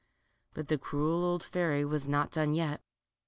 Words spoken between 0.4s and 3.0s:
But the cruel old fairy was not done yet.